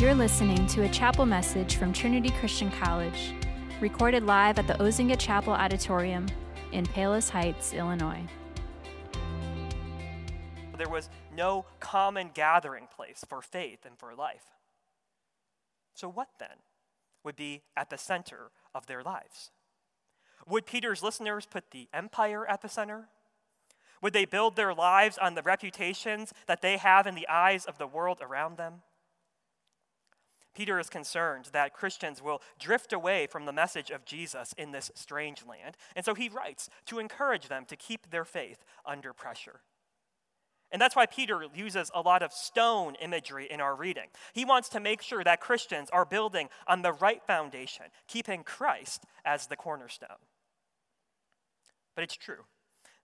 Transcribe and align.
You're 0.00 0.14
listening 0.14 0.64
to 0.68 0.84
a 0.84 0.88
chapel 0.88 1.26
message 1.26 1.74
from 1.74 1.92
Trinity 1.92 2.30
Christian 2.38 2.70
College, 2.70 3.34
recorded 3.80 4.22
live 4.22 4.56
at 4.60 4.68
the 4.68 4.74
Ozinga 4.74 5.18
Chapel 5.18 5.52
Auditorium 5.52 6.26
in 6.70 6.86
Palos 6.86 7.30
Heights, 7.30 7.72
Illinois. 7.72 8.22
There 10.76 10.88
was 10.88 11.10
no 11.36 11.64
common 11.80 12.30
gathering 12.32 12.86
place 12.94 13.24
for 13.28 13.42
faith 13.42 13.80
and 13.84 13.98
for 13.98 14.14
life. 14.14 14.44
So, 15.94 16.08
what 16.08 16.28
then 16.38 16.58
would 17.24 17.34
be 17.34 17.62
at 17.76 17.90
the 17.90 17.98
center 17.98 18.52
of 18.72 18.86
their 18.86 19.02
lives? 19.02 19.50
Would 20.46 20.64
Peter's 20.64 21.02
listeners 21.02 21.44
put 21.44 21.72
the 21.72 21.88
empire 21.92 22.46
at 22.46 22.62
the 22.62 22.68
center? 22.68 23.08
Would 24.00 24.12
they 24.12 24.26
build 24.26 24.54
their 24.54 24.72
lives 24.72 25.18
on 25.18 25.34
the 25.34 25.42
reputations 25.42 26.32
that 26.46 26.62
they 26.62 26.76
have 26.76 27.08
in 27.08 27.16
the 27.16 27.26
eyes 27.26 27.64
of 27.64 27.78
the 27.78 27.88
world 27.88 28.20
around 28.22 28.58
them? 28.58 28.82
Peter 30.58 30.80
is 30.80 30.90
concerned 30.90 31.50
that 31.52 31.72
Christians 31.72 32.20
will 32.20 32.42
drift 32.58 32.92
away 32.92 33.28
from 33.28 33.44
the 33.44 33.52
message 33.52 33.92
of 33.92 34.04
Jesus 34.04 34.52
in 34.58 34.72
this 34.72 34.90
strange 34.96 35.46
land, 35.46 35.76
and 35.94 36.04
so 36.04 36.14
he 36.14 36.28
writes 36.28 36.68
to 36.86 36.98
encourage 36.98 37.46
them 37.46 37.64
to 37.66 37.76
keep 37.76 38.10
their 38.10 38.24
faith 38.24 38.64
under 38.84 39.12
pressure. 39.12 39.60
And 40.72 40.82
that's 40.82 40.96
why 40.96 41.06
Peter 41.06 41.44
uses 41.54 41.92
a 41.94 42.00
lot 42.00 42.24
of 42.24 42.32
stone 42.32 42.96
imagery 43.00 43.46
in 43.48 43.60
our 43.60 43.76
reading. 43.76 44.08
He 44.32 44.44
wants 44.44 44.68
to 44.70 44.80
make 44.80 45.00
sure 45.00 45.22
that 45.22 45.40
Christians 45.40 45.90
are 45.92 46.04
building 46.04 46.48
on 46.66 46.82
the 46.82 46.92
right 46.92 47.22
foundation, 47.24 47.84
keeping 48.08 48.42
Christ 48.42 49.04
as 49.24 49.46
the 49.46 49.56
cornerstone. 49.56 50.26
But 51.94 52.02
it's 52.02 52.16
true 52.16 52.46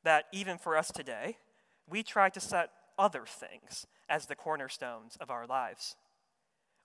that 0.02 0.24
even 0.32 0.58
for 0.58 0.76
us 0.76 0.90
today, 0.90 1.36
we 1.88 2.02
try 2.02 2.30
to 2.30 2.40
set 2.40 2.70
other 2.98 3.22
things 3.24 3.86
as 4.08 4.26
the 4.26 4.34
cornerstones 4.34 5.16
of 5.20 5.30
our 5.30 5.46
lives. 5.46 5.94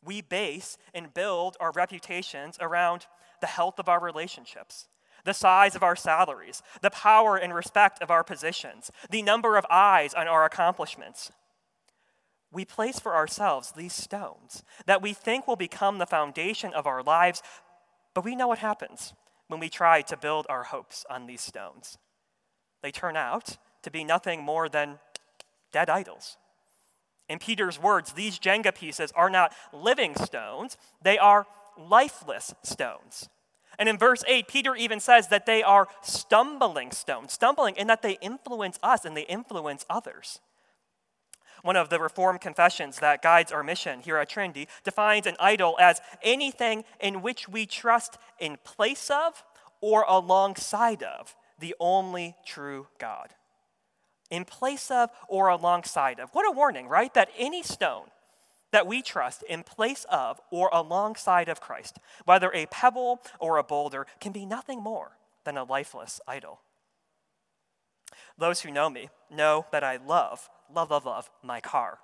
We 0.04 0.22
base 0.22 0.78
and 0.94 1.14
build 1.14 1.58
our 1.60 1.72
reputations 1.72 2.58
around 2.62 3.08
the 3.42 3.48
health 3.48 3.80
of 3.80 3.90
our 3.90 4.00
relationships, 4.00 4.88
the 5.26 5.34
size 5.34 5.76
of 5.76 5.84
our 5.84 5.96
salaries, 5.96 6.62
the 6.82 6.90
power 6.90 7.36
and 7.38 7.54
respect 7.54 8.02
of 8.02 8.12
our 8.12 8.24
positions, 8.24 8.92
the 9.10 9.22
number 9.22 9.58
of 9.58 9.66
eyes 9.70 10.14
on 10.14 10.28
our 10.28 10.46
accomplishments. 10.46 11.32
We 12.52 12.66
place 12.66 13.00
for 13.00 13.16
ourselves 13.16 13.72
these 13.72 13.94
stones 13.94 14.64
that 14.86 15.02
we 15.02 15.14
think 15.14 15.48
will 15.48 15.56
become 15.56 15.98
the 15.98 16.06
foundation 16.06 16.74
of 16.74 16.88
our 16.88 17.04
lives, 17.04 17.44
but 18.14 18.24
we 18.24 18.36
know 18.36 18.48
what 18.48 18.60
happens 18.60 19.14
when 19.48 19.60
we 19.60 19.70
try 19.70 20.02
to 20.02 20.18
build 20.18 20.46
our 20.50 20.64
hopes 20.64 21.06
on 21.10 21.28
these 21.28 21.42
stones. 21.42 21.98
They 22.82 22.92
turn 22.92 23.18
out 23.18 23.58
to 23.84 23.92
be 23.92 24.04
nothing 24.04 24.42
more 24.42 24.70
than 24.70 25.00
dead 25.72 25.90
idols. 25.90 26.38
In 27.30 27.38
Peter's 27.40 27.80
words, 27.80 28.14
these 28.14 28.40
Jenga 28.40 28.74
pieces 28.74 29.12
are 29.16 29.30
not 29.30 29.54
living 29.72 30.16
stones, 30.16 30.78
they 31.02 31.20
are 31.20 31.46
lifeless 31.78 32.54
stones. 32.64 33.30
And 33.78 33.88
in 33.88 33.98
verse 33.98 34.24
8, 34.28 34.48
Peter 34.48 34.76
even 34.76 35.00
says 35.00 35.30
that 35.30 35.46
they 35.46 35.64
are 35.64 35.88
stumbling 36.02 36.92
stones, 36.92 37.32
stumbling 37.32 37.76
in 37.78 37.88
that 37.88 38.02
they 38.02 38.18
influence 38.20 38.78
us 38.84 39.06
and 39.06 39.16
they 39.16 39.22
influence 39.22 39.86
others. 39.90 40.42
One 41.62 41.76
of 41.76 41.90
the 41.90 42.00
Reformed 42.00 42.42
confessions 42.42 43.00
that 43.00 43.22
guides 43.22 43.52
our 43.52 43.64
mission 43.64 44.02
here 44.02 44.18
at 44.18 44.30
Trinity 44.30 44.68
defines 44.84 45.28
an 45.28 45.36
idol 45.40 45.78
as 45.80 46.02
anything 46.22 46.84
in 47.00 47.22
which 47.22 47.48
we 47.48 47.66
trust 47.66 48.18
in 48.40 48.58
place 48.64 49.10
of 49.10 49.44
or 49.82 50.04
alongside 50.08 51.04
of 51.04 51.36
the 51.60 51.76
only 51.80 52.36
true 52.46 52.88
God 52.98 53.34
in 54.30 54.46
place 54.46 54.92
of 54.92 55.10
or 55.28 55.48
alongside 55.48 56.20
of. 56.20 56.30
What 56.32 56.48
a 56.48 56.52
warning, 56.52 56.88
right? 56.88 57.14
That 57.14 57.30
any 57.38 57.64
stone 57.64 58.08
that 58.72 58.86
we 58.86 59.02
trust 59.02 59.44
in 59.44 59.64
place 59.64 60.06
of 60.12 60.40
or 60.52 60.70
alongside 60.72 61.50
of 61.50 61.62
Christ, 61.62 61.98
whether 62.26 62.52
a 62.54 62.68
pebble 62.68 63.22
or 63.40 63.58
a 63.58 63.64
boulder, 63.64 64.06
can 64.20 64.32
be 64.32 64.46
nothing 64.46 64.82
more 64.82 65.18
than 65.44 65.58
a 65.58 65.64
lifeless 65.64 66.22
idol. 66.28 66.60
Those 68.38 68.62
who 68.62 68.72
know 68.72 68.90
me 68.90 69.10
know 69.30 69.66
that 69.72 69.84
I 69.84 69.98
love, 69.98 70.50
love, 70.74 70.92
love, 70.92 71.06
love 71.06 71.30
my 71.44 71.60
car. 71.60 72.00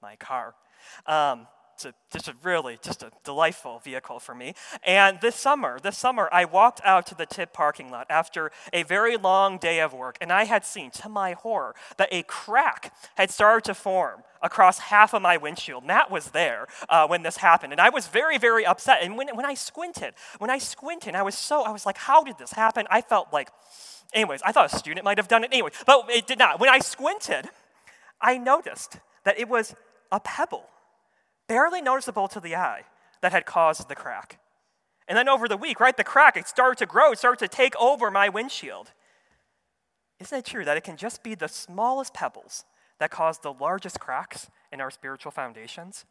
My 0.00 0.16
car. 0.16 0.54
Um, 1.06 1.46
it's 1.84 1.96
a, 1.96 2.16
just 2.16 2.28
a 2.28 2.34
really 2.42 2.78
just 2.82 3.02
a 3.02 3.10
delightful 3.24 3.80
vehicle 3.80 4.20
for 4.20 4.34
me. 4.34 4.54
And 4.84 5.20
this 5.20 5.36
summer, 5.36 5.78
this 5.80 5.96
summer, 5.96 6.28
I 6.32 6.44
walked 6.44 6.80
out 6.84 7.06
to 7.06 7.14
the 7.14 7.26
tip 7.26 7.52
parking 7.52 7.90
lot 7.90 8.06
after 8.10 8.50
a 8.72 8.82
very 8.84 9.16
long 9.16 9.58
day 9.58 9.80
of 9.80 9.92
work, 9.92 10.18
and 10.20 10.32
I 10.32 10.44
had 10.44 10.64
seen, 10.64 10.90
to 10.92 11.08
my 11.08 11.32
horror, 11.32 11.74
that 11.96 12.08
a 12.12 12.22
crack 12.24 12.94
had 13.16 13.30
started 13.30 13.64
to 13.64 13.74
form 13.74 14.22
across 14.40 14.78
half 14.78 15.14
of 15.14 15.22
my 15.22 15.36
windshield. 15.36 15.84
Matt 15.84 16.10
was 16.10 16.30
there 16.30 16.66
uh, 16.88 17.06
when 17.06 17.22
this 17.22 17.38
happened, 17.38 17.72
and 17.72 17.80
I 17.80 17.90
was 17.90 18.06
very, 18.08 18.38
very 18.38 18.66
upset. 18.66 18.98
And 19.02 19.16
when, 19.16 19.28
when 19.34 19.46
I 19.46 19.54
squinted, 19.54 20.14
when 20.38 20.50
I 20.50 20.58
squinted, 20.58 21.14
I 21.14 21.22
was 21.22 21.36
so, 21.36 21.62
I 21.62 21.70
was 21.70 21.86
like, 21.86 21.98
how 21.98 22.24
did 22.24 22.38
this 22.38 22.52
happen? 22.52 22.86
I 22.90 23.00
felt 23.00 23.32
like, 23.32 23.50
anyways, 24.12 24.42
I 24.44 24.52
thought 24.52 24.72
a 24.72 24.76
student 24.76 25.04
might 25.04 25.18
have 25.18 25.28
done 25.28 25.44
it 25.44 25.50
anyway, 25.52 25.70
but 25.86 26.06
it 26.10 26.26
did 26.26 26.38
not. 26.38 26.60
When 26.60 26.70
I 26.70 26.80
squinted, 26.80 27.48
I 28.20 28.38
noticed 28.38 28.98
that 29.24 29.38
it 29.38 29.48
was 29.48 29.74
a 30.10 30.20
pebble 30.20 30.66
barely 31.52 31.82
noticeable 31.82 32.28
to 32.28 32.40
the 32.40 32.56
eye, 32.56 32.84
that 33.20 33.30
had 33.30 33.44
caused 33.44 33.90
the 33.90 33.94
crack. 33.94 34.38
And 35.06 35.18
then 35.18 35.28
over 35.28 35.46
the 35.46 35.58
week, 35.58 35.80
right, 35.80 35.94
the 35.94 36.02
crack, 36.02 36.34
it 36.34 36.48
started 36.48 36.78
to 36.78 36.86
grow, 36.86 37.12
it 37.12 37.18
started 37.18 37.46
to 37.46 37.54
take 37.54 37.76
over 37.76 38.10
my 38.10 38.30
windshield. 38.30 38.92
Isn't 40.18 40.38
it 40.38 40.46
true 40.46 40.64
that 40.64 40.78
it 40.78 40.82
can 40.82 40.96
just 40.96 41.22
be 41.22 41.34
the 41.34 41.48
smallest 41.48 42.14
pebbles 42.14 42.64
that 43.00 43.10
cause 43.10 43.38
the 43.38 43.52
largest 43.52 44.00
cracks 44.00 44.48
in 44.72 44.80
our 44.80 44.90
spiritual 44.90 45.30
foundations? 45.30 46.06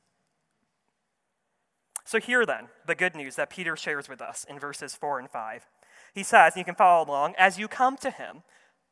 So, 2.06 2.19
here 2.19 2.46
then, 2.46 2.68
the 2.85 2.94
good 2.94 3.16
news 3.16 3.35
that 3.38 3.50
Peter 3.50 3.75
shares 3.75 4.08
with 4.08 4.22
us 4.22 4.46
in 4.47 4.59
verses 4.59 4.96
4 4.96 5.18
and 5.18 5.29
5. 5.29 5.66
He 6.13 6.22
says, 6.22 6.53
and 6.53 6.59
you 6.59 6.66
can 6.66 6.75
follow 6.75 7.03
along, 7.03 7.34
as 7.40 7.58
you 7.58 7.68
come 7.68 7.97
to 7.97 8.12
him, 8.12 8.44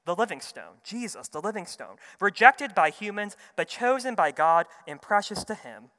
the 0.08 0.16
living 0.16 0.42
stone, 0.42 0.82
Jesus, 0.84 1.28
the 1.28 1.42
living 1.42 1.68
stone, 1.68 1.98
rejected 2.20 2.74
by 2.74 2.90
humans, 2.90 3.38
but 3.56 3.68
chosen 3.68 4.16
by 4.16 4.32
God 4.32 4.66
and 4.88 5.00
precious 5.00 5.44
to 5.44 5.54
him, 5.54 5.92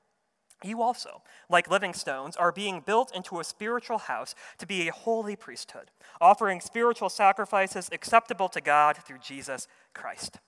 you 0.64 0.82
also, 0.82 1.22
like 1.48 1.70
living 1.70 1.94
stones, 1.94 2.36
are 2.36 2.52
being 2.52 2.80
built 2.80 3.14
into 3.14 3.40
a 3.40 3.44
spiritual 3.44 3.98
house 3.98 4.34
to 4.58 4.66
be 4.66 4.88
a 4.88 4.92
holy 4.92 5.36
priesthood, 5.36 5.90
offering 6.20 6.60
spiritual 6.60 7.08
sacrifices 7.08 7.88
acceptable 7.92 8.48
to 8.50 8.60
God 8.60 8.96
through 8.98 9.18
Jesus 9.18 9.66
Christ. 9.94 10.38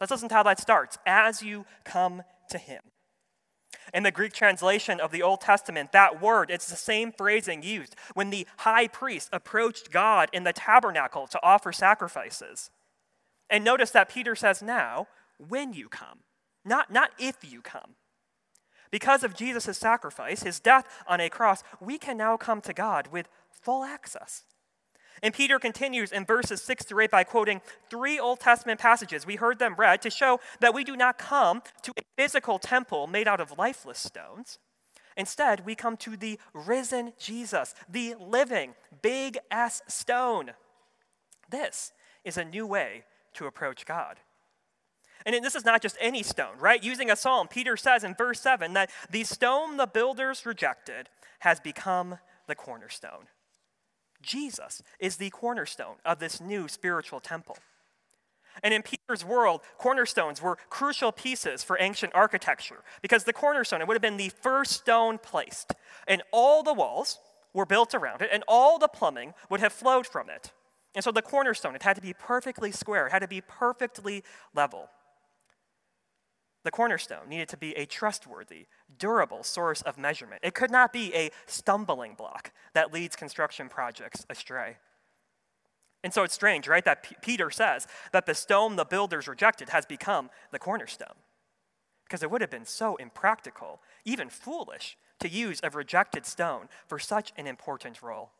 Listen 0.00 0.28
to 0.28 0.34
how 0.34 0.42
that 0.44 0.60
starts. 0.60 0.98
As 1.06 1.42
you 1.42 1.66
come 1.84 2.22
to 2.50 2.58
Him. 2.58 2.82
In 3.92 4.02
the 4.02 4.10
Greek 4.10 4.32
translation 4.32 5.00
of 5.00 5.10
the 5.10 5.22
Old 5.22 5.40
Testament, 5.40 5.92
that 5.92 6.22
word, 6.22 6.50
it's 6.50 6.68
the 6.68 6.76
same 6.76 7.12
phrasing 7.12 7.62
used 7.62 7.96
when 8.14 8.30
the 8.30 8.46
high 8.58 8.88
priest 8.88 9.28
approached 9.32 9.90
God 9.90 10.28
in 10.32 10.44
the 10.44 10.52
tabernacle 10.52 11.26
to 11.28 11.40
offer 11.42 11.72
sacrifices. 11.72 12.70
And 13.48 13.64
notice 13.64 13.90
that 13.90 14.08
Peter 14.08 14.36
says 14.36 14.62
now, 14.62 15.08
when 15.38 15.72
you 15.72 15.88
come, 15.88 16.20
not, 16.64 16.92
not 16.92 17.10
if 17.18 17.36
you 17.42 17.62
come. 17.62 17.96
Because 18.90 19.22
of 19.22 19.34
Jesus' 19.34 19.78
sacrifice, 19.78 20.42
his 20.42 20.60
death 20.60 20.86
on 21.06 21.20
a 21.20 21.28
cross, 21.28 21.62
we 21.80 21.98
can 21.98 22.16
now 22.16 22.36
come 22.36 22.60
to 22.62 22.72
God 22.72 23.08
with 23.08 23.28
full 23.50 23.84
access. 23.84 24.44
And 25.22 25.34
Peter 25.34 25.58
continues 25.58 26.12
in 26.12 26.24
verses 26.24 26.62
6 26.62 26.84
through 26.84 27.04
8 27.04 27.10
by 27.10 27.24
quoting 27.24 27.60
three 27.90 28.18
Old 28.18 28.40
Testament 28.40 28.80
passages. 28.80 29.26
We 29.26 29.36
heard 29.36 29.58
them 29.58 29.74
read 29.76 30.00
to 30.02 30.10
show 30.10 30.40
that 30.60 30.74
we 30.74 30.82
do 30.82 30.96
not 30.96 31.18
come 31.18 31.62
to 31.82 31.92
a 31.98 32.02
physical 32.16 32.58
temple 32.58 33.06
made 33.06 33.28
out 33.28 33.40
of 33.40 33.58
lifeless 33.58 33.98
stones. 33.98 34.58
Instead, 35.16 35.66
we 35.66 35.74
come 35.74 35.96
to 35.98 36.16
the 36.16 36.38
risen 36.54 37.12
Jesus, 37.18 37.74
the 37.88 38.14
living 38.18 38.74
big 39.02 39.38
S 39.50 39.82
stone. 39.88 40.52
This 41.50 41.92
is 42.24 42.38
a 42.38 42.44
new 42.44 42.66
way 42.66 43.04
to 43.34 43.46
approach 43.46 43.84
God. 43.84 44.16
And 45.26 45.44
this 45.44 45.54
is 45.54 45.64
not 45.64 45.82
just 45.82 45.96
any 46.00 46.22
stone, 46.22 46.58
right? 46.58 46.82
Using 46.82 47.10
a 47.10 47.16
psalm, 47.16 47.48
Peter 47.48 47.76
says 47.76 48.04
in 48.04 48.14
verse 48.14 48.40
7 48.40 48.72
that 48.74 48.90
the 49.10 49.24
stone 49.24 49.76
the 49.76 49.86
builders 49.86 50.46
rejected 50.46 51.08
has 51.40 51.60
become 51.60 52.18
the 52.46 52.54
cornerstone. 52.54 53.26
Jesus 54.22 54.82
is 54.98 55.16
the 55.16 55.30
cornerstone 55.30 55.96
of 56.04 56.18
this 56.18 56.40
new 56.40 56.68
spiritual 56.68 57.20
temple. 57.20 57.56
And 58.62 58.74
in 58.74 58.82
Peter's 58.82 59.24
world, 59.24 59.60
cornerstones 59.78 60.42
were 60.42 60.58
crucial 60.68 61.12
pieces 61.12 61.62
for 61.62 61.78
ancient 61.80 62.14
architecture 62.14 62.82
because 63.00 63.24
the 63.24 63.32
cornerstone, 63.32 63.80
it 63.80 63.88
would 63.88 63.94
have 63.94 64.02
been 64.02 64.16
the 64.16 64.32
first 64.42 64.72
stone 64.72 65.18
placed. 65.18 65.72
And 66.06 66.22
all 66.32 66.62
the 66.62 66.74
walls 66.74 67.18
were 67.54 67.66
built 67.66 67.94
around 67.94 68.22
it, 68.22 68.30
and 68.32 68.44
all 68.46 68.78
the 68.78 68.88
plumbing 68.88 69.34
would 69.48 69.60
have 69.60 69.72
flowed 69.72 70.06
from 70.06 70.28
it. 70.28 70.52
And 70.94 71.02
so 71.02 71.12
the 71.12 71.22
cornerstone, 71.22 71.74
it 71.74 71.82
had 71.82 71.96
to 71.96 72.02
be 72.02 72.12
perfectly 72.12 72.72
square, 72.72 73.06
it 73.06 73.12
had 73.12 73.20
to 73.20 73.28
be 73.28 73.40
perfectly 73.40 74.24
level. 74.54 74.88
The 76.62 76.70
cornerstone 76.70 77.28
needed 77.28 77.48
to 77.50 77.56
be 77.56 77.72
a 77.76 77.86
trustworthy, 77.86 78.66
durable 78.98 79.42
source 79.42 79.80
of 79.82 79.96
measurement. 79.96 80.42
It 80.44 80.54
could 80.54 80.70
not 80.70 80.92
be 80.92 81.14
a 81.14 81.30
stumbling 81.46 82.14
block 82.14 82.52
that 82.74 82.92
leads 82.92 83.16
construction 83.16 83.68
projects 83.68 84.26
astray. 84.28 84.76
And 86.02 86.12
so 86.12 86.22
it's 86.22 86.34
strange, 86.34 86.68
right, 86.68 86.84
that 86.84 87.02
P- 87.02 87.16
Peter 87.22 87.50
says 87.50 87.86
that 88.12 88.26
the 88.26 88.34
stone 88.34 88.76
the 88.76 88.84
builders 88.84 89.28
rejected 89.28 89.70
has 89.70 89.86
become 89.86 90.30
the 90.50 90.58
cornerstone. 90.58 91.16
Because 92.04 92.22
it 92.22 92.30
would 92.30 92.40
have 92.40 92.50
been 92.50 92.64
so 92.66 92.96
impractical, 92.96 93.80
even 94.04 94.28
foolish, 94.28 94.96
to 95.20 95.28
use 95.28 95.60
a 95.62 95.70
rejected 95.70 96.26
stone 96.26 96.68
for 96.86 96.98
such 96.98 97.32
an 97.36 97.46
important 97.46 98.02
role. 98.02 98.30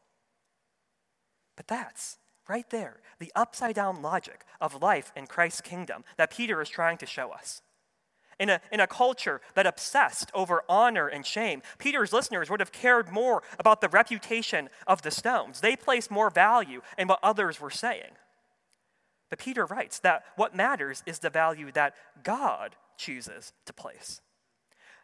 But 1.56 1.68
that's 1.68 2.18
right 2.48 2.68
there 2.70 3.00
the 3.18 3.30
upside 3.36 3.74
down 3.74 4.02
logic 4.02 4.44
of 4.60 4.82
life 4.82 5.12
in 5.14 5.26
Christ's 5.26 5.60
kingdom 5.60 6.04
that 6.16 6.32
Peter 6.32 6.60
is 6.60 6.68
trying 6.68 6.96
to 6.98 7.06
show 7.06 7.30
us. 7.30 7.62
In 8.40 8.48
a, 8.48 8.60
in 8.72 8.80
a 8.80 8.86
culture 8.86 9.42
that 9.54 9.66
obsessed 9.66 10.30
over 10.32 10.64
honor 10.66 11.06
and 11.06 11.26
shame, 11.26 11.60
Peter's 11.78 12.12
listeners 12.12 12.48
would 12.48 12.60
have 12.60 12.72
cared 12.72 13.10
more 13.10 13.42
about 13.58 13.82
the 13.82 13.88
reputation 13.88 14.70
of 14.86 15.02
the 15.02 15.10
stones. 15.10 15.60
They 15.60 15.76
placed 15.76 16.10
more 16.10 16.30
value 16.30 16.80
in 16.96 17.06
what 17.06 17.20
others 17.22 17.60
were 17.60 17.70
saying. 17.70 18.12
But 19.28 19.38
Peter 19.38 19.66
writes 19.66 19.98
that 20.00 20.24
what 20.36 20.56
matters 20.56 21.02
is 21.04 21.18
the 21.18 21.28
value 21.28 21.70
that 21.72 21.94
God 22.24 22.76
chooses 22.96 23.52
to 23.66 23.74
place. 23.74 24.22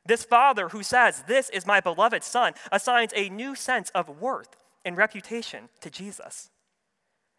This 0.06 0.24
father 0.24 0.70
who 0.70 0.82
says, 0.82 1.24
This 1.26 1.50
is 1.50 1.66
my 1.66 1.80
beloved 1.80 2.22
son, 2.22 2.54
assigns 2.72 3.12
a 3.14 3.28
new 3.28 3.54
sense 3.54 3.90
of 3.90 4.20
worth 4.20 4.56
and 4.84 4.96
reputation 4.96 5.68
to 5.80 5.90
Jesus. 5.90 6.50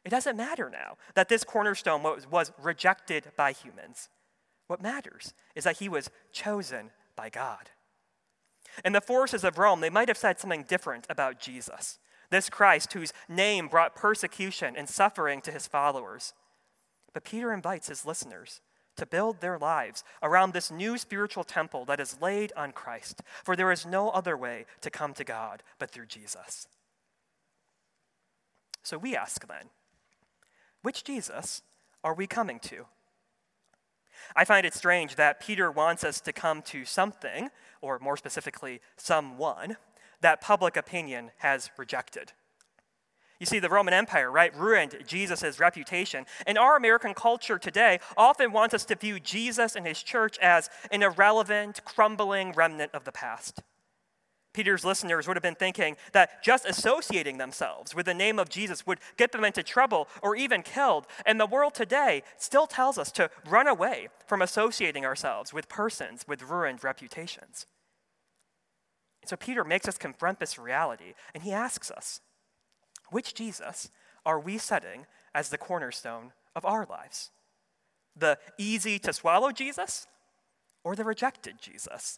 It 0.05 0.09
doesn't 0.09 0.37
matter 0.37 0.69
now 0.69 0.97
that 1.15 1.27
this 1.27 1.43
cornerstone 1.43 2.03
was, 2.03 2.29
was 2.29 2.51
rejected 2.61 3.31
by 3.35 3.51
humans. 3.51 4.09
What 4.67 4.81
matters 4.81 5.33
is 5.55 5.63
that 5.63 5.77
he 5.77 5.89
was 5.89 6.09
chosen 6.31 6.91
by 7.15 7.29
God. 7.29 7.71
And 8.83 8.93
the 8.93 9.01
forces 9.01 9.43
of 9.43 9.57
Rome, 9.57 9.81
they 9.81 9.89
might 9.89 10.07
have 10.07 10.17
said 10.17 10.39
something 10.39 10.63
different 10.63 11.07
about 11.09 11.39
Jesus, 11.39 11.99
this 12.29 12.49
Christ 12.49 12.93
whose 12.93 13.13
name 13.27 13.67
brought 13.67 13.95
persecution 13.95 14.75
and 14.77 14.87
suffering 14.87 15.41
to 15.41 15.51
his 15.51 15.67
followers. 15.67 16.33
But 17.13 17.23
Peter 17.23 17.53
invites 17.53 17.87
his 17.87 18.05
listeners 18.05 18.61
to 18.97 19.05
build 19.05 19.39
their 19.39 19.57
lives 19.57 20.03
around 20.21 20.53
this 20.53 20.71
new 20.71 20.97
spiritual 20.97 21.43
temple 21.43 21.85
that 21.85 21.99
is 21.99 22.21
laid 22.21 22.51
on 22.57 22.71
Christ, 22.71 23.21
for 23.43 23.55
there 23.55 23.71
is 23.71 23.85
no 23.85 24.09
other 24.09 24.35
way 24.35 24.65
to 24.81 24.89
come 24.89 25.13
to 25.13 25.23
God 25.23 25.63
but 25.79 25.91
through 25.91 26.07
Jesus. 26.07 26.67
So 28.83 28.97
we 28.97 29.15
ask 29.15 29.47
then, 29.47 29.69
which 30.81 31.03
Jesus 31.03 31.61
are 32.03 32.13
we 32.13 32.27
coming 32.27 32.59
to? 32.59 32.85
I 34.35 34.45
find 34.45 34.65
it 34.65 34.73
strange 34.73 35.15
that 35.15 35.39
Peter 35.39 35.71
wants 35.71 36.03
us 36.03 36.21
to 36.21 36.33
come 36.33 36.61
to 36.63 36.85
something, 36.85 37.49
or 37.81 37.99
more 37.99 38.17
specifically, 38.17 38.81
someone, 38.95 39.77
that 40.21 40.41
public 40.41 40.77
opinion 40.77 41.31
has 41.37 41.69
rejected. 41.77 42.33
You 43.39 43.45
see, 43.45 43.59
the 43.59 43.69
Roman 43.69 43.93
Empire, 43.93 44.31
right, 44.31 44.55
ruined 44.55 44.97
Jesus' 45.05 45.59
reputation. 45.59 46.25
And 46.47 46.57
our 46.57 46.75
American 46.75 47.13
culture 47.13 47.59
today 47.59 47.99
often 48.15 48.51
wants 48.51 48.73
us 48.73 48.85
to 48.85 48.95
view 48.95 49.19
Jesus 49.19 49.75
and 49.75 49.85
his 49.85 50.01
church 50.01 50.39
as 50.39 50.69
an 50.91 51.03
irrelevant, 51.03 51.85
crumbling 51.85 52.51
remnant 52.53 52.91
of 52.95 53.03
the 53.03 53.11
past. 53.11 53.61
Peter's 54.57 54.83
listeners 54.83 55.27
would 55.27 55.37
have 55.37 55.43
been 55.43 55.53
thinking 55.53 55.95
that 56.13 56.41
just 56.41 56.65
associating 56.65 57.37
themselves 57.37 57.93
with 57.93 58.07
the 58.07 58.13
name 58.15 58.39
of 58.39 58.49
Jesus 58.49 58.87
would 58.87 58.97
get 59.15 59.31
them 59.31 59.43
into 59.43 59.61
trouble 59.61 60.07
or 60.23 60.35
even 60.35 60.63
killed. 60.63 61.05
And 61.27 61.39
the 61.39 61.45
world 61.45 61.75
today 61.75 62.23
still 62.37 62.65
tells 62.65 62.97
us 62.97 63.11
to 63.11 63.29
run 63.47 63.67
away 63.67 64.07
from 64.25 64.41
associating 64.41 65.05
ourselves 65.05 65.53
with 65.53 65.69
persons 65.69 66.25
with 66.27 66.41
ruined 66.41 66.83
reputations. 66.83 67.67
So 69.27 69.35
Peter 69.35 69.63
makes 69.63 69.87
us 69.87 69.99
confront 69.99 70.39
this 70.39 70.57
reality, 70.57 71.13
and 71.35 71.43
he 71.43 71.51
asks 71.51 71.91
us 71.91 72.21
which 73.11 73.35
Jesus 73.35 73.91
are 74.25 74.39
we 74.39 74.57
setting 74.57 75.05
as 75.35 75.49
the 75.49 75.59
cornerstone 75.59 76.31
of 76.55 76.65
our 76.65 76.87
lives? 76.89 77.29
The 78.15 78.39
easy 78.57 78.97
to 78.97 79.13
swallow 79.13 79.51
Jesus 79.51 80.07
or 80.83 80.95
the 80.95 81.03
rejected 81.03 81.61
Jesus? 81.61 82.17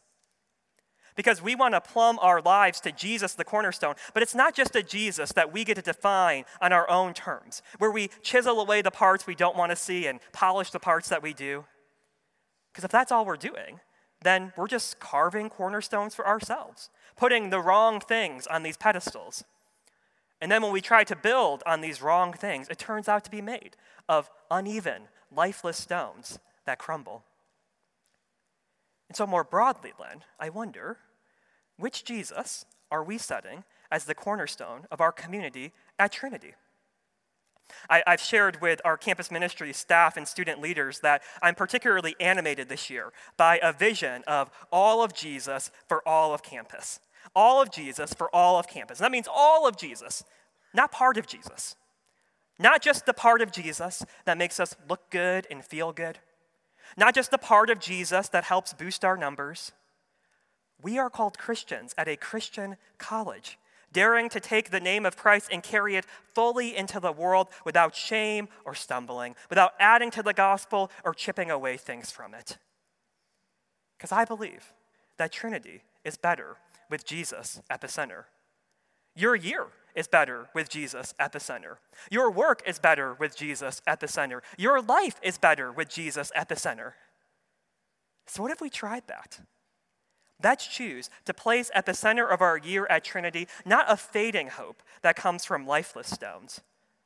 Because 1.15 1.41
we 1.41 1.55
want 1.55 1.73
to 1.73 1.81
plumb 1.81 2.19
our 2.21 2.41
lives 2.41 2.79
to 2.81 2.91
Jesus, 2.91 3.33
the 3.33 3.43
cornerstone. 3.43 3.95
But 4.13 4.23
it's 4.23 4.35
not 4.35 4.55
just 4.55 4.75
a 4.75 4.83
Jesus 4.83 5.31
that 5.33 5.51
we 5.51 5.63
get 5.63 5.75
to 5.75 5.81
define 5.81 6.45
on 6.61 6.73
our 6.73 6.89
own 6.89 7.13
terms, 7.13 7.61
where 7.77 7.91
we 7.91 8.09
chisel 8.21 8.59
away 8.59 8.81
the 8.81 8.91
parts 8.91 9.27
we 9.27 9.35
don't 9.35 9.57
want 9.57 9.71
to 9.71 9.75
see 9.75 10.07
and 10.07 10.19
polish 10.31 10.71
the 10.71 10.79
parts 10.79 11.09
that 11.09 11.23
we 11.23 11.33
do. 11.33 11.65
Because 12.71 12.83
if 12.83 12.91
that's 12.91 13.11
all 13.11 13.25
we're 13.25 13.37
doing, 13.37 13.79
then 14.21 14.53
we're 14.57 14.67
just 14.67 14.99
carving 14.99 15.49
cornerstones 15.49 16.13
for 16.15 16.27
ourselves, 16.27 16.89
putting 17.15 17.49
the 17.49 17.59
wrong 17.59 17.99
things 17.99 18.47
on 18.47 18.63
these 18.63 18.77
pedestals. 18.77 19.43
And 20.41 20.51
then 20.51 20.61
when 20.61 20.71
we 20.71 20.81
try 20.81 21.03
to 21.03 21.15
build 21.15 21.63
on 21.65 21.81
these 21.81 22.01
wrong 22.01 22.33
things, 22.33 22.67
it 22.69 22.77
turns 22.77 23.09
out 23.09 23.23
to 23.25 23.31
be 23.31 23.41
made 23.41 23.75
of 24.07 24.29
uneven, 24.49 25.03
lifeless 25.35 25.77
stones 25.77 26.39
that 26.65 26.79
crumble. 26.79 27.23
And 29.09 29.17
so, 29.17 29.27
more 29.27 29.43
broadly, 29.43 29.91
then, 29.99 30.23
I 30.39 30.49
wonder 30.49 30.97
which 31.77 32.05
Jesus 32.05 32.65
are 32.91 33.03
we 33.03 33.17
setting 33.17 33.63
as 33.91 34.05
the 34.05 34.15
cornerstone 34.15 34.85
of 34.91 35.01
our 35.01 35.11
community 35.11 35.73
at 35.97 36.11
Trinity? 36.11 36.53
I, 37.89 38.03
have 38.07 38.21
shared 38.21 38.61
with 38.61 38.81
our 38.83 38.97
campus 38.97 39.29
ministry 39.29 39.73
staff 39.73 40.17
and 40.17 40.27
student 40.27 40.61
leaders 40.61 40.99
that 40.99 41.21
I'm 41.41 41.55
particularly 41.55 42.15
animated 42.19 42.69
this 42.69 42.89
year 42.89 43.11
by 43.37 43.59
a 43.61 43.73
vision 43.73 44.23
of 44.27 44.49
all 44.71 45.03
of 45.03 45.13
Jesus 45.13 45.71
for 45.87 46.07
all 46.07 46.33
of 46.33 46.41
campus. 46.41 46.99
All 47.35 47.61
of 47.61 47.71
Jesus 47.71 48.13
for 48.13 48.33
all 48.33 48.57
of 48.57 48.67
campus. 48.67 48.99
That 48.99 49.11
means 49.11 49.27
all 49.31 49.67
of 49.67 49.77
Jesus, 49.77 50.23
not 50.73 50.91
part 50.91 51.17
of 51.17 51.27
Jesus. 51.27 51.75
Not 52.57 52.81
just 52.81 53.05
the 53.05 53.13
part 53.13 53.41
of 53.41 53.51
Jesus 53.51 54.03
that 54.25 54.37
makes 54.37 54.59
us 54.59 54.75
look 54.89 55.09
good 55.09 55.47
and 55.49 55.63
feel 55.63 55.93
good. 55.93 56.19
Not 56.97 57.15
just 57.15 57.31
the 57.31 57.37
part 57.37 57.69
of 57.69 57.79
Jesus 57.79 58.29
that 58.29 58.45
helps 58.45 58.73
boost 58.73 59.05
our 59.05 59.17
numbers 59.17 59.71
we 60.81 60.97
are 60.97 61.09
called 61.09 61.37
Christians 61.37 61.93
at 61.97 62.07
a 62.07 62.15
Christian 62.15 62.77
college, 62.97 63.57
daring 63.91 64.29
to 64.29 64.39
take 64.39 64.69
the 64.69 64.79
name 64.79 65.05
of 65.05 65.17
Christ 65.17 65.49
and 65.51 65.61
carry 65.61 65.95
it 65.95 66.05
fully 66.33 66.75
into 66.75 66.99
the 66.99 67.11
world 67.11 67.47
without 67.65 67.95
shame 67.95 68.47
or 68.65 68.73
stumbling, 68.73 69.35
without 69.49 69.73
adding 69.79 70.11
to 70.11 70.23
the 70.23 70.33
gospel 70.33 70.91
or 71.03 71.13
chipping 71.13 71.51
away 71.51 71.77
things 71.77 72.11
from 72.11 72.33
it. 72.33 72.57
Because 73.97 74.11
I 74.11 74.25
believe 74.25 74.73
that 75.17 75.31
Trinity 75.31 75.83
is 76.05 76.17
better 76.17 76.55
with 76.89 77.05
Jesus 77.05 77.61
at 77.69 77.81
the 77.81 77.87
center. 77.87 78.27
Your 79.15 79.35
year 79.35 79.67
is 79.99 80.07
better 80.07 80.47
with 80.53 80.69
Jesus 80.69 81.13
at 81.19 81.33
the 81.33 81.41
center. 81.41 81.79
Your 82.09 82.31
work 82.31 82.63
is 82.65 82.79
better 82.79 83.13
with 83.13 83.35
Jesus 83.35 83.81
at 83.85 83.99
the 83.99 84.07
center. 84.07 84.41
Your 84.57 84.81
life 84.81 85.19
is 85.21 85.37
better 85.37 85.73
with 85.73 85.89
Jesus 85.89 86.31
at 86.33 86.47
the 86.47 86.55
center. 86.55 86.95
So, 88.25 88.41
what 88.41 88.51
if 88.51 88.61
we 88.61 88.69
tried 88.69 89.03
that? 89.07 89.41
Let's 90.41 90.65
choose 90.65 91.09
to 91.25 91.33
place 91.33 91.69
at 91.75 91.85
the 91.85 91.93
center 91.93 92.25
of 92.25 92.41
our 92.41 92.57
year 92.57 92.87
at 92.89 93.03
Trinity 93.03 93.47
not 93.65 93.85
a 93.89 93.97
fading 93.97 94.47
hope 94.47 94.81
that 95.01 95.17
comes 95.17 95.43
from 95.43 95.67
lifeless 95.67 96.07
stones, 96.07 96.61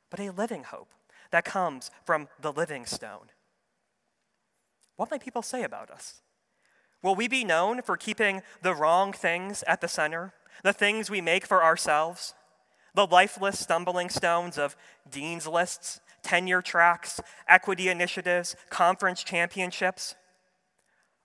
but 0.08 0.20
a 0.20 0.30
living 0.30 0.62
hope 0.62 0.94
that 1.32 1.44
comes 1.44 1.90
from 2.04 2.28
the 2.40 2.52
living 2.52 2.86
stone. 2.86 3.32
What 4.94 5.10
might 5.10 5.24
people 5.24 5.42
say 5.42 5.64
about 5.64 5.90
us? 5.90 6.20
Will 7.02 7.16
we 7.16 7.26
be 7.26 7.42
known 7.42 7.82
for 7.82 7.96
keeping 7.96 8.42
the 8.62 8.74
wrong 8.74 9.12
things 9.12 9.64
at 9.66 9.80
the 9.80 9.88
center, 9.88 10.32
the 10.62 10.72
things 10.72 11.10
we 11.10 11.20
make 11.20 11.44
for 11.44 11.64
ourselves, 11.64 12.34
the 12.94 13.06
lifeless 13.06 13.58
stumbling 13.58 14.08
stones 14.08 14.58
of 14.58 14.76
dean's 15.10 15.46
lists, 15.46 16.00
tenure 16.22 16.62
tracks, 16.62 17.20
equity 17.48 17.88
initiatives, 17.88 18.56
conference 18.70 19.22
championships? 19.22 20.14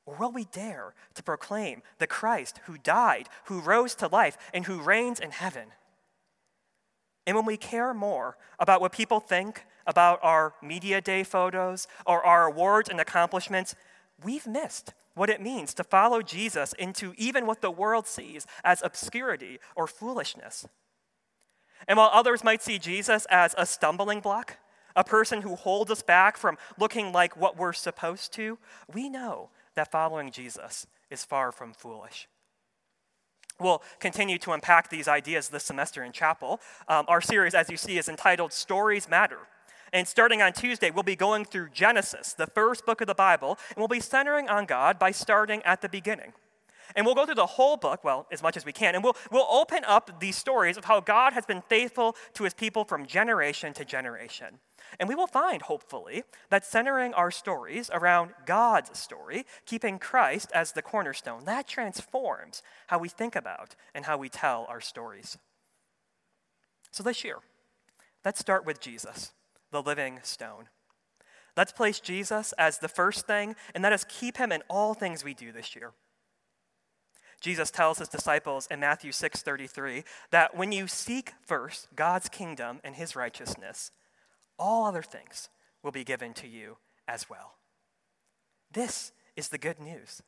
Or 0.06 0.16
will 0.16 0.32
we 0.32 0.46
dare 0.46 0.96
to 1.14 1.24
proclaim 1.24 1.84
the 2.00 2.08
Christ 2.08 2.60
who 2.66 2.78
died, 2.78 3.30
who 3.46 3.60
rose 3.60 3.94
to 3.96 4.08
life, 4.08 4.38
and 4.54 4.66
who 4.66 4.82
reigns 4.82 5.20
in 5.20 5.32
heaven? 5.32 5.68
And 7.28 7.36
when 7.36 7.46
we 7.46 7.58
care 7.58 7.94
more 7.94 8.38
about 8.58 8.82
what 8.82 8.92
people 8.92 9.20
think 9.20 9.66
about 9.86 10.20
our 10.24 10.56
media 10.64 11.00
day 11.00 11.24
photos 11.24 11.88
or 12.06 12.26
our 12.26 12.46
awards 12.46 12.90
and 12.90 13.00
accomplishments, 13.00 13.76
we've 14.24 14.48
missed 14.48 14.94
what 15.14 15.30
it 15.30 15.42
means 15.42 15.74
to 15.76 15.84
follow 15.84 16.22
Jesus 16.22 16.74
into 16.74 17.14
even 17.18 17.46
what 17.46 17.62
the 17.62 17.70
world 17.70 18.08
sees 18.08 18.48
as 18.64 18.82
obscurity 18.84 19.60
or 19.76 19.86
foolishness. 19.86 20.66
And 21.88 21.98
while 21.98 22.12
others 22.14 22.44
might 22.44 22.62
see 22.62 22.78
Jesus 22.80 23.26
as 23.30 23.56
a 23.58 23.66
stumbling 23.66 24.20
block, 24.20 24.58
a 24.96 25.04
person 25.04 25.42
who 25.42 25.56
holds 25.56 25.92
us 25.92 26.02
back 26.02 26.38
from 26.38 26.58
looking 26.78 27.12
like 27.12 27.38
what 27.38 27.58
we're 27.58 27.74
supposed 27.74 28.34
to, 28.34 28.58
we 28.94 29.10
know 29.10 29.50
that 29.76 29.92
following 29.92 30.32
Jesus 30.32 30.88
is 31.10 31.24
far 31.24 31.52
from 31.52 31.74
foolish. 31.74 32.28
We'll 33.60 33.82
continue 34.00 34.38
to 34.40 34.52
unpack 34.52 34.90
these 34.90 35.08
ideas 35.08 35.50
this 35.50 35.66
semester 35.66 36.04
in 36.04 36.12
chapel. 36.12 36.62
Um, 36.88 37.06
our 37.08 37.22
series, 37.22 37.54
as 37.54 37.70
you 37.70 37.78
see, 37.78 37.98
is 37.98 38.08
entitled 38.08 38.54
Stories 38.54 39.10
Matter. 39.10 39.40
And 39.92 40.08
starting 40.08 40.42
on 40.42 40.54
Tuesday, 40.54 40.92
we'll 40.92 41.04
be 41.04 41.16
going 41.16 41.46
through 41.46 41.70
Genesis, 41.70 42.34
the 42.34 42.48
first 42.48 42.86
book 42.86 43.02
of 43.02 43.08
the 43.08 43.16
Bible, 43.16 43.58
and 43.70 43.78
we'll 43.78 43.88
be 43.88 44.00
centering 44.00 44.48
on 44.48 44.66
God 44.66 45.00
by 45.00 45.12
starting 45.12 45.62
at 45.64 45.82
the 45.82 45.90
beginning. 45.90 46.34
And 46.96 47.06
we'll 47.06 47.16
go 47.16 47.26
through 47.26 47.36
the 47.36 47.46
whole 47.46 47.78
book, 47.78 48.04
well, 48.04 48.28
as 48.32 48.42
much 48.42 48.58
as 48.58 48.66
we 48.66 48.72
can, 48.72 48.96
and 48.96 49.04
we'll, 49.04 49.16
we'll 49.32 49.48
open 49.50 49.84
up 49.86 50.20
these 50.20 50.36
stories 50.36 50.78
of 50.78 50.86
how 50.86 51.00
God 51.00 51.34
has 51.34 51.46
been 51.46 51.62
faithful 51.62 52.16
to 52.34 52.44
his 52.44 52.54
people 52.54 52.84
from 52.84 53.06
generation 53.06 53.74
to 53.74 53.86
generation. 53.86 54.60
And 55.00 55.08
we 55.08 55.16
will 55.16 55.28
find, 55.28 55.62
hopefully, 55.62 56.24
that 56.50 56.66
centering 56.66 57.14
our 57.14 57.32
stories 57.32 57.90
around 57.94 58.32
God's 58.46 58.98
story, 58.98 59.46
keeping 59.66 60.00
Christ 60.00 60.52
as 60.54 60.72
the 60.72 60.82
cornerstone, 60.82 61.46
that 61.46 61.68
transforms 61.68 62.64
how 62.88 62.98
we 62.98 63.10
think 63.10 63.36
about 63.36 63.76
and 63.94 64.06
how 64.06 64.18
we 64.18 64.30
tell 64.30 64.66
our 64.68 64.82
stories. 64.82 65.38
So 66.92 67.04
this 67.04 67.24
year, 67.24 67.38
let's 68.26 68.40
start 68.40 68.66
with 68.66 68.80
Jesus, 68.80 69.32
the 69.72 69.84
living 69.84 70.20
stone. 70.24 70.70
Let's 71.56 71.72
place 71.72 72.00
Jesus 72.00 72.54
as 72.58 72.80
the 72.80 72.88
first 72.88 73.28
thing, 73.28 73.56
and 73.76 73.84
let 73.84 73.94
us 73.94 74.06
keep 74.08 74.38
him 74.38 74.52
in 74.52 74.64
all 74.70 74.94
things 74.94 75.24
we 75.24 75.34
do 75.34 75.52
this 75.52 75.76
year. 75.76 75.92
Jesus 77.40 77.72
tells 77.72 78.00
his 78.00 78.10
disciples 78.10 78.68
in 78.68 78.80
Matthew 78.80 79.12
6:33 79.12 80.04
that 80.32 80.56
when 80.56 80.72
you 80.72 80.88
seek 80.88 81.34
first 81.42 81.88
God's 81.96 82.30
kingdom 82.30 82.82
and 82.84 82.96
his 82.96 83.16
righteousness, 83.16 83.92
all 84.58 84.86
other 84.86 85.04
things 85.04 85.50
will 85.82 85.92
be 85.92 86.04
given 86.04 86.34
to 86.36 86.48
you 86.48 86.78
as 87.08 87.30
well. 87.30 87.56
This 88.72 89.12
is 89.36 89.50
the 89.50 89.58
good 89.58 89.80
news. 89.80 90.22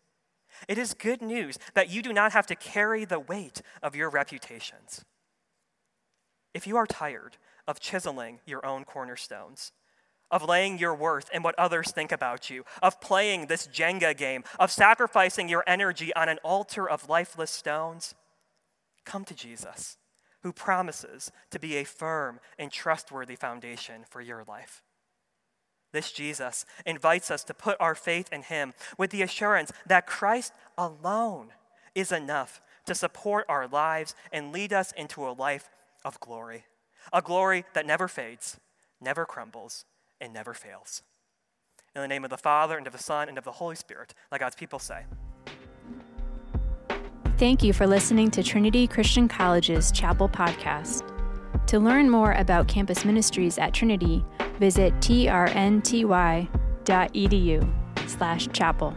It 0.67 0.77
is 0.77 0.93
good 0.93 1.21
news 1.21 1.57
that 1.73 1.89
you 1.89 2.01
do 2.01 2.13
not 2.13 2.33
have 2.33 2.47
to 2.47 2.55
carry 2.55 3.05
the 3.05 3.19
weight 3.19 3.61
of 3.81 3.95
your 3.95 4.09
reputations. 4.09 5.05
If 6.53 6.67
you 6.67 6.77
are 6.77 6.87
tired 6.87 7.37
of 7.67 7.79
chiseling 7.79 8.39
your 8.45 8.65
own 8.65 8.83
cornerstones, 8.83 9.71
of 10.31 10.47
laying 10.47 10.79
your 10.79 10.95
worth 10.95 11.29
in 11.33 11.43
what 11.43 11.57
others 11.59 11.91
think 11.91 12.11
about 12.11 12.49
you, 12.49 12.63
of 12.81 12.99
playing 13.01 13.47
this 13.47 13.67
Jenga 13.67 14.17
game, 14.17 14.43
of 14.57 14.71
sacrificing 14.71 15.49
your 15.49 15.63
energy 15.67 16.13
on 16.15 16.29
an 16.29 16.39
altar 16.43 16.89
of 16.89 17.09
lifeless 17.09 17.51
stones, 17.51 18.15
come 19.05 19.25
to 19.25 19.35
Jesus 19.35 19.97
who 20.43 20.51
promises 20.51 21.31
to 21.51 21.59
be 21.59 21.77
a 21.77 21.83
firm 21.83 22.39
and 22.57 22.71
trustworthy 22.71 23.35
foundation 23.35 24.03
for 24.09 24.21
your 24.21 24.43
life. 24.47 24.83
This 25.93 26.11
Jesus 26.11 26.65
invites 26.85 27.29
us 27.29 27.43
to 27.45 27.53
put 27.53 27.77
our 27.79 27.95
faith 27.95 28.29
in 28.31 28.43
him 28.43 28.73
with 28.97 29.11
the 29.11 29.21
assurance 29.21 29.71
that 29.85 30.07
Christ 30.07 30.53
alone 30.77 31.49
is 31.93 32.11
enough 32.11 32.61
to 32.85 32.95
support 32.95 33.45
our 33.49 33.67
lives 33.67 34.15
and 34.31 34.53
lead 34.53 34.73
us 34.73 34.93
into 34.93 35.27
a 35.27 35.31
life 35.31 35.69
of 36.03 36.19
glory, 36.19 36.65
a 37.11 37.21
glory 37.21 37.65
that 37.73 37.85
never 37.85 38.07
fades, 38.07 38.59
never 39.01 39.25
crumbles, 39.25 39.85
and 40.21 40.31
never 40.33 40.53
fails. 40.53 41.01
In 41.93 42.01
the 42.01 42.07
name 42.07 42.23
of 42.23 42.29
the 42.29 42.37
Father, 42.37 42.77
and 42.77 42.87
of 42.87 42.93
the 42.93 42.99
Son, 42.99 43.27
and 43.27 43.37
of 43.37 43.43
the 43.43 43.51
Holy 43.51 43.75
Spirit, 43.75 44.13
let 44.31 44.39
God's 44.39 44.55
people 44.55 44.79
say, 44.79 45.03
Thank 47.37 47.63
you 47.63 47.73
for 47.73 47.87
listening 47.87 48.29
to 48.31 48.43
Trinity 48.43 48.87
Christian 48.87 49.27
College's 49.27 49.91
Chapel 49.91 50.29
Podcast. 50.29 51.07
To 51.67 51.79
learn 51.79 52.09
more 52.09 52.33
about 52.33 52.67
campus 52.67 53.03
ministries 53.03 53.57
at 53.57 53.73
Trinity, 53.73 54.23
visit 54.59 54.93
trnty.edu 54.95 55.27
slash 58.07 58.47
chapel. 58.53 58.95